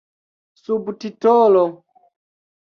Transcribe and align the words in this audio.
subtitolo 0.63 1.63